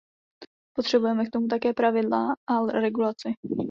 [0.75, 3.33] Potřebujeme k tomu také pravidla a regulaci.